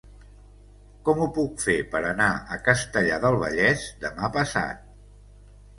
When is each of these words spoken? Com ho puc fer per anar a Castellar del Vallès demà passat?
Com 1.09 1.21
ho 1.25 1.27
puc 1.35 1.61
fer 1.65 1.75
per 1.93 2.01
anar 2.13 2.31
a 2.57 2.59
Castellar 2.71 3.21
del 3.27 3.39
Vallès 3.45 3.89
demà 4.07 4.33
passat? 4.41 4.87